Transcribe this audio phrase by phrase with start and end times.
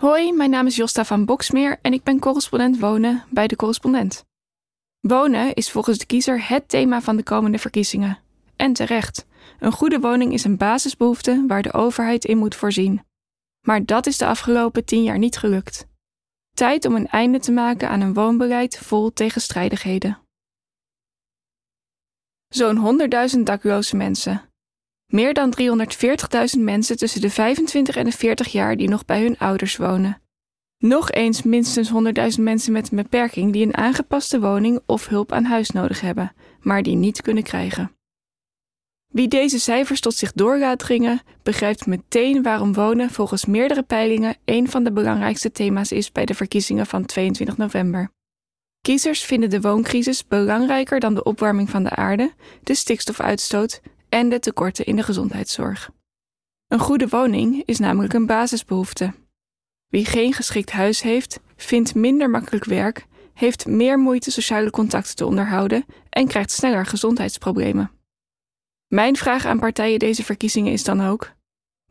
[0.00, 4.24] Hoi, mijn naam is Josta van Boksmeer en ik ben correspondent wonen bij de correspondent.
[5.00, 8.18] Wonen is volgens de kiezer het thema van de komende verkiezingen.
[8.56, 9.26] En terecht.
[9.58, 13.04] Een goede woning is een basisbehoefte waar de overheid in moet voorzien.
[13.66, 15.86] Maar dat is de afgelopen tien jaar niet gelukt.
[16.56, 20.18] Tijd om een einde te maken aan een woonbeleid vol tegenstrijdigheden.
[22.48, 23.00] Zo'n
[23.36, 24.49] 100.000 dakloze mensen.
[25.10, 29.38] Meer dan 340.000 mensen tussen de 25 en de 40 jaar die nog bij hun
[29.38, 30.22] ouders wonen.
[30.78, 31.92] Nog eens minstens
[32.36, 36.32] 100.000 mensen met een beperking die een aangepaste woning of hulp aan huis nodig hebben,
[36.60, 37.92] maar die niet kunnen krijgen.
[39.06, 44.36] Wie deze cijfers tot zich door laat dringen, begrijpt meteen waarom wonen volgens meerdere peilingen
[44.44, 48.10] een van de belangrijkste thema's is bij de verkiezingen van 22 november.
[48.80, 52.32] Kiezers vinden de wooncrisis belangrijker dan de opwarming van de aarde,
[52.62, 55.90] de stikstofuitstoot en de tekorten in de gezondheidszorg.
[56.68, 59.12] Een goede woning is namelijk een basisbehoefte.
[59.88, 65.26] Wie geen geschikt huis heeft, vindt minder makkelijk werk, heeft meer moeite sociale contacten te
[65.26, 67.90] onderhouden en krijgt sneller gezondheidsproblemen.
[68.86, 71.32] Mijn vraag aan partijen deze verkiezingen is dan ook: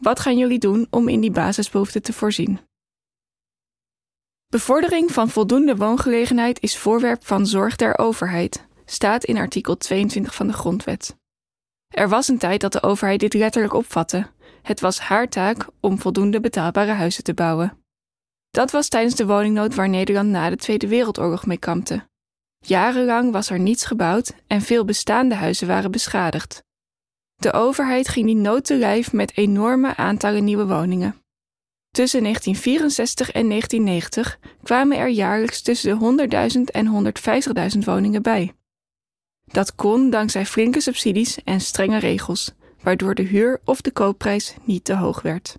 [0.00, 2.60] wat gaan jullie doen om in die basisbehoeften te voorzien?
[4.48, 10.46] Bevordering van voldoende woongelegenheid is voorwerp van zorg der overheid, staat in artikel 22 van
[10.46, 11.17] de Grondwet.
[11.88, 14.26] Er was een tijd dat de overheid dit letterlijk opvatte.
[14.62, 17.78] Het was haar taak om voldoende betaalbare huizen te bouwen.
[18.50, 22.06] Dat was tijdens de woningnood waar Nederland na de Tweede Wereldoorlog mee kampte.
[22.58, 26.62] Jarenlang was er niets gebouwd en veel bestaande huizen waren beschadigd.
[27.36, 31.22] De overheid ging die nood te lijf met enorme aantallen nieuwe woningen.
[31.90, 37.12] Tussen 1964 en 1990 kwamen er jaarlijks tussen de 100.000 en
[37.76, 38.52] 150.000 woningen bij.
[39.48, 44.84] Dat kon dankzij flinke subsidies en strenge regels, waardoor de huur of de koopprijs niet
[44.84, 45.58] te hoog werd.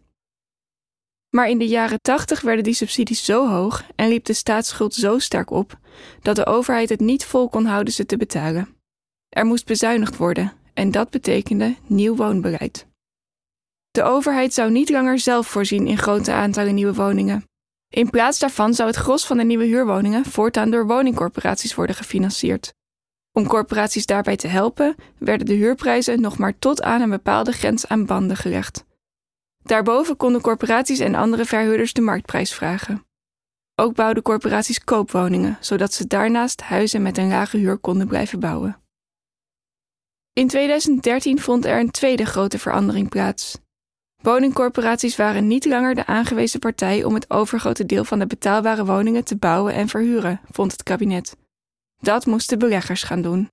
[1.29, 5.19] Maar in de jaren 80 werden die subsidies zo hoog en liep de staatsschuld zo
[5.19, 5.79] sterk op
[6.21, 8.67] dat de overheid het niet vol kon houden ze te betalen.
[9.29, 12.87] Er moest bezuinigd worden en dat betekende nieuw woonbeleid.
[13.91, 17.43] De overheid zou niet langer zelf voorzien in grote aantallen nieuwe woningen.
[17.89, 22.73] In plaats daarvan zou het gros van de nieuwe huurwoningen voortaan door woningcorporaties worden gefinancierd.
[23.31, 27.87] Om corporaties daarbij te helpen, werden de huurprijzen nog maar tot aan een bepaalde grens
[27.87, 28.85] aan banden gelegd.
[29.63, 33.05] Daarboven konden corporaties en andere verhuurders de marktprijs vragen.
[33.75, 38.81] Ook bouwden corporaties koopwoningen, zodat ze daarnaast huizen met een lage huur konden blijven bouwen.
[40.33, 43.57] In 2013 vond er een tweede grote verandering plaats.
[44.21, 49.23] Woningcorporaties waren niet langer de aangewezen partij om het overgrote deel van de betaalbare woningen
[49.23, 51.35] te bouwen en verhuren, vond het kabinet.
[51.99, 53.49] Dat moesten beleggers gaan doen.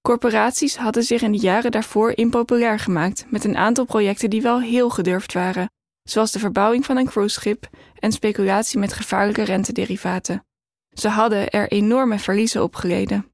[0.00, 4.60] Corporaties hadden zich in de jaren daarvoor impopulair gemaakt met een aantal projecten die wel
[4.60, 5.70] heel gedurfd waren,
[6.02, 7.68] zoals de verbouwing van een cruiseschip
[7.98, 10.44] en speculatie met gevaarlijke rentederivaten.
[10.92, 13.26] Ze hadden er enorme verliezen opgeleden.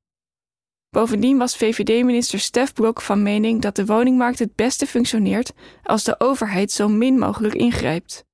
[0.90, 6.20] Bovendien was VVD-minister Stef Blok van mening dat de woningmarkt het beste functioneert als de
[6.20, 8.24] overheid zo min mogelijk ingrijpt.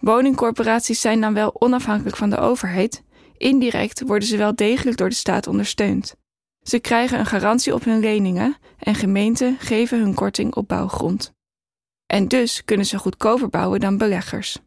[0.00, 3.02] Woningcorporaties zijn dan wel onafhankelijk van de overheid,
[3.42, 6.14] indirect worden ze wel degelijk door de staat ondersteund.
[6.62, 11.32] Ze krijgen een garantie op hun leningen en gemeenten geven hun korting op bouwgrond.
[12.06, 14.58] En dus kunnen ze goedkoper bouwen dan beleggers.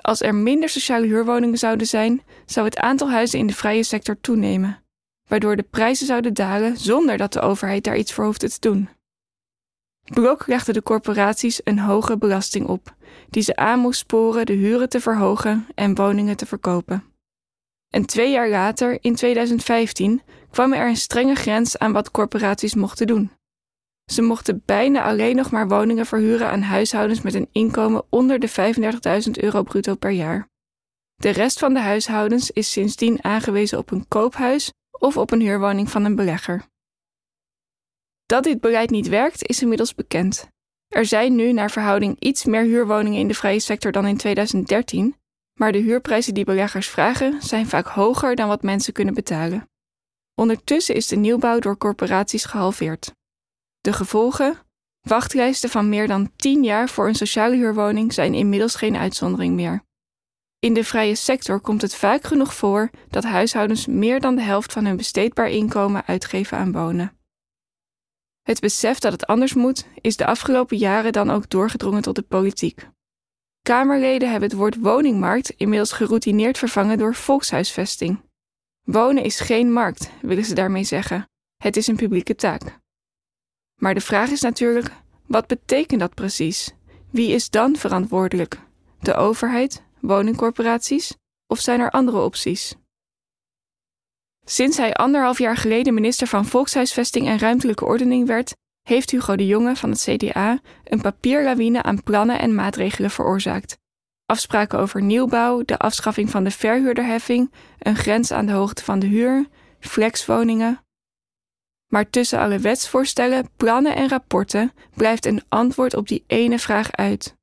[0.00, 4.20] Als er minder sociale huurwoningen zouden zijn, zou het aantal huizen in de vrije sector
[4.20, 4.84] toenemen
[5.26, 8.88] waardoor de prijzen zouden dalen zonder dat de overheid daar iets voor hoefde te doen.
[10.04, 12.94] Blok legde de corporaties een hoge belasting op,
[13.30, 17.04] die ze aan moest sporen de huren te verhogen en woningen te verkopen.
[17.96, 23.06] En twee jaar later, in 2015, kwam er een strenge grens aan wat corporaties mochten
[23.06, 23.30] doen.
[24.12, 28.74] Ze mochten bijna alleen nog maar woningen verhuren aan huishoudens met een inkomen onder de
[29.26, 30.48] 35.000 euro bruto per jaar.
[31.14, 35.90] De rest van de huishoudens is sindsdien aangewezen op een koophuis of op een huurwoning
[35.90, 36.64] van een belegger.
[38.26, 40.48] Dat dit beleid niet werkt, is inmiddels bekend.
[40.88, 45.16] Er zijn nu naar verhouding iets meer huurwoningen in de vrije sector dan in 2013,
[45.58, 49.68] maar de huurprijzen die beleggers vragen zijn vaak hoger dan wat mensen kunnen betalen.
[50.34, 53.14] Ondertussen is de nieuwbouw door corporaties gehalveerd.
[53.80, 54.58] De gevolgen?
[55.00, 59.84] Wachtlijsten van meer dan 10 jaar voor een sociale huurwoning zijn inmiddels geen uitzondering meer.
[60.58, 64.72] In de vrije sector komt het vaak genoeg voor dat huishoudens meer dan de helft
[64.72, 67.18] van hun besteedbaar inkomen uitgeven aan wonen.
[68.42, 72.22] Het besef dat het anders moet, is de afgelopen jaren dan ook doorgedrongen tot de
[72.22, 72.88] politiek.
[73.66, 78.20] Kamerleden hebben het woord woningmarkt inmiddels geroutineerd vervangen door volkshuisvesting.
[78.82, 81.28] Wonen is geen markt, willen ze daarmee zeggen.
[81.56, 82.78] Het is een publieke taak.
[83.80, 84.90] Maar de vraag is natuurlijk:
[85.26, 86.74] wat betekent dat precies?
[87.10, 88.60] Wie is dan verantwoordelijk?
[89.00, 91.16] De overheid woningcorporaties
[91.46, 92.74] of zijn er andere opties?
[94.44, 98.54] Sinds hij anderhalf jaar geleden minister van Volkshuisvesting en Ruimtelijke Ordening werd,
[98.86, 103.78] heeft Hugo de Jonge van het CDA een papierlawine aan plannen en maatregelen veroorzaakt.
[104.26, 109.06] Afspraken over nieuwbouw, de afschaffing van de verhuurderheffing, een grens aan de hoogte van de
[109.06, 109.46] huur,
[109.80, 110.84] flexwoningen.
[111.86, 117.36] Maar tussen alle wetsvoorstellen, plannen en rapporten blijft een antwoord op die ene vraag uit.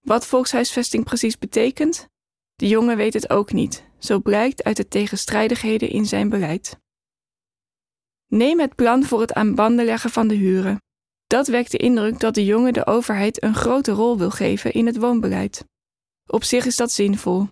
[0.00, 2.08] Wat volkshuisvesting precies betekent?
[2.54, 6.78] De jongen weet het ook niet, zo blijkt uit de tegenstrijdigheden in zijn beleid.
[8.28, 10.82] Neem het plan voor het aan banden leggen van de huren.
[11.26, 14.86] Dat wekt de indruk dat de jongen de overheid een grote rol wil geven in
[14.86, 15.64] het woonbeleid.
[16.26, 17.48] Op zich is dat zinvol.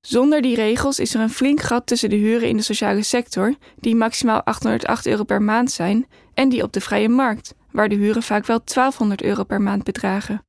[0.00, 3.54] Zonder die regels is er een flink gat tussen de huren in de sociale sector,
[3.76, 7.94] die maximaal 808 euro per maand zijn, en die op de vrije markt, waar de
[7.94, 10.44] huren vaak wel 1200 euro per maand bedragen.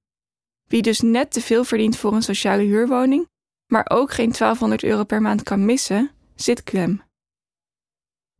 [0.67, 3.27] Wie dus net te veel verdient voor een sociale huurwoning,
[3.67, 7.01] maar ook geen 1200 euro per maand kan missen, zit klem.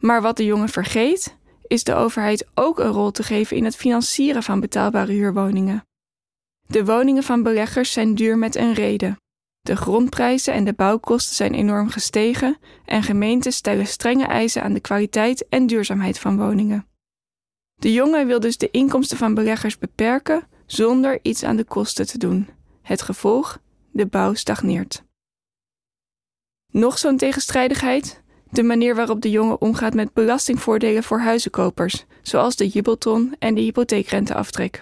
[0.02, 1.38] Maar wat de jongen vergeet,
[1.68, 5.86] is de overheid ook een rol te geven in het financieren van betaalbare huurwoningen.
[6.68, 9.16] De woningen van beleggers zijn duur met een reden.
[9.62, 14.80] De grondprijzen en de bouwkosten zijn enorm gestegen en gemeenten stellen strenge eisen aan de
[14.80, 16.88] kwaliteit en duurzaamheid van woningen.
[17.76, 22.18] De jongen wil dus de inkomsten van beleggers beperken zonder iets aan de kosten te
[22.18, 22.50] doen.
[22.82, 23.60] Het gevolg:
[23.92, 25.04] de bouw stagneert.
[26.72, 28.21] Nog zo'n tegenstrijdigheid?
[28.52, 33.62] De manier waarop de jongen omgaat met belastingvoordelen voor huizenkopers, zoals de jibbelton en de
[33.62, 34.82] hypotheekrenteaftrek.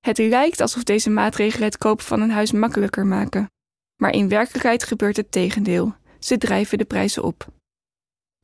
[0.00, 3.50] Het lijkt alsof deze maatregelen het kopen van een huis makkelijker maken.
[3.96, 5.94] Maar in werkelijkheid gebeurt het tegendeel.
[6.18, 7.46] Ze drijven de prijzen op.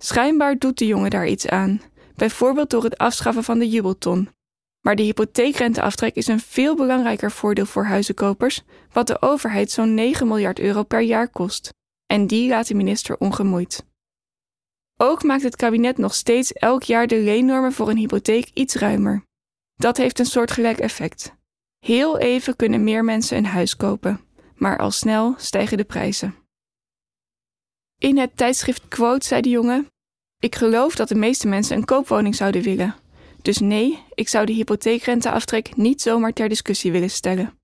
[0.03, 1.81] Schijnbaar doet de jongen daar iets aan,
[2.15, 4.29] bijvoorbeeld door het afschaffen van de jubelton.
[4.81, 10.29] Maar de hypotheekrenteaftrek is een veel belangrijker voordeel voor huizenkopers, wat de overheid zo'n 9
[10.29, 11.69] miljard euro per jaar kost.
[12.07, 13.89] En die laat de minister ongemoeid.
[15.03, 19.25] Ook maakt het kabinet nog steeds elk jaar de leennormen voor een hypotheek iets ruimer.
[19.75, 21.35] Dat heeft een soortgelijk effect.
[21.79, 24.29] Heel even kunnen meer mensen een huis kopen
[24.61, 26.35] maar al snel stijgen de prijzen.
[27.99, 29.87] In het tijdschrift Quote zei de jongen:
[30.39, 32.95] Ik geloof dat de meeste mensen een koopwoning zouden willen.
[33.43, 37.59] Dus nee, ik zou de hypotheekrenteaftrek niet zomaar ter discussie willen stellen.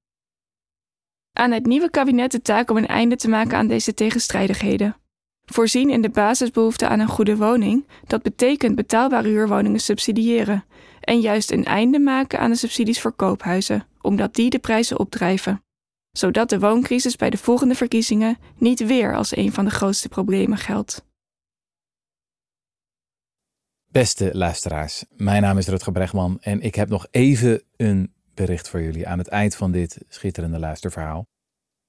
[1.33, 4.97] Aan het nieuwe kabinet de taak om een einde te maken aan deze tegenstrijdigheden.
[5.53, 10.65] Voorzien in de basisbehoefte aan een goede woning, dat betekent betaalbare huurwoningen subsidiëren,
[11.01, 15.61] en juist een einde maken aan de subsidies voor koophuizen, omdat die de prijzen opdrijven
[16.17, 20.59] zodat de wooncrisis bij de volgende verkiezingen niet weer als een van de grootste problemen
[20.59, 21.05] geldt.
[23.87, 28.83] Beste luisteraars, mijn naam is Rutger Bregman en ik heb nog even een bericht voor
[28.83, 31.27] jullie aan het eind van dit schitterende luisterverhaal.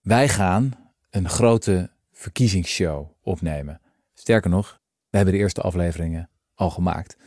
[0.01, 3.81] Wij gaan een grote verkiezingsshow opnemen.
[4.13, 4.79] Sterker nog,
[5.09, 7.17] we hebben de eerste afleveringen al gemaakt.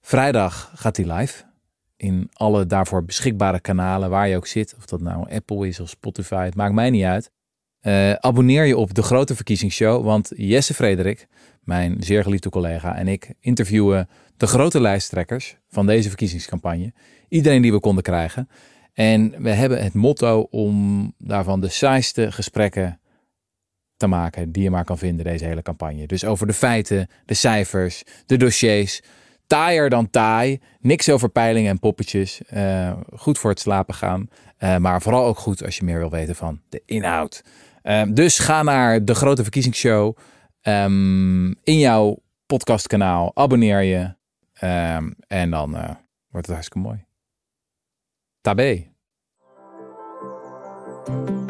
[0.00, 1.44] Vrijdag gaat die live
[1.96, 4.74] in alle daarvoor beschikbare kanalen waar je ook zit.
[4.76, 7.30] Of dat nou Apple is of Spotify, het maakt mij niet uit.
[7.82, 11.26] Uh, abonneer je op de grote verkiezingsshow, want Jesse Frederik,
[11.62, 16.92] mijn zeer geliefde collega, en ik interviewen de grote lijsttrekkers van deze verkiezingscampagne.
[17.28, 18.48] Iedereen die we konden krijgen.
[18.92, 23.00] En we hebben het motto om daarvan de saaiste gesprekken
[23.98, 26.06] te maken die je maar kan vinden deze hele campagne.
[26.06, 29.02] Dus over de feiten, de cijfers, de dossiers,
[29.46, 30.60] taaier dan taai.
[30.80, 32.40] Niks over peilingen en poppetjes.
[32.54, 34.28] Uh, goed voor het slapen gaan.
[34.58, 37.44] Uh, maar vooral ook goed als je meer wil weten van de inhoud.
[37.82, 40.16] Uh, dus ga naar de grote verkiezingsshow.
[40.62, 43.30] Um, in jouw podcastkanaal.
[43.34, 44.14] Abonneer je.
[44.66, 45.70] Um, en dan
[46.30, 47.04] wordt het hartstikke mooi.
[48.40, 48.86] Tabé.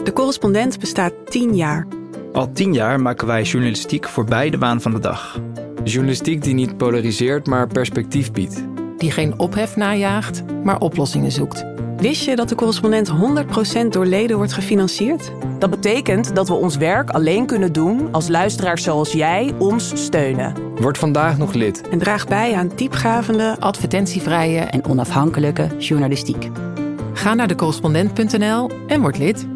[0.04, 1.97] De correspondent bestaat tien jaar.
[2.38, 5.40] Al tien jaar maken wij journalistiek voor beide baan van de dag.
[5.84, 8.64] Journalistiek die niet polariseert, maar perspectief biedt.
[8.96, 11.64] Die geen ophef najaagt, maar oplossingen zoekt.
[11.96, 13.10] Wist je dat de correspondent
[13.84, 15.32] 100% door leden wordt gefinancierd?
[15.58, 20.54] Dat betekent dat we ons werk alleen kunnen doen als luisteraars zoals jij ons steunen.
[20.74, 21.88] Word vandaag nog lid.
[21.88, 26.48] En draag bij aan diepgravende, advertentievrije en onafhankelijke journalistiek.
[27.12, 29.46] Ga naar decorrespondent.nl en word lid.